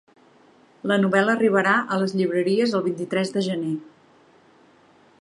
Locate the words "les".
2.05-2.17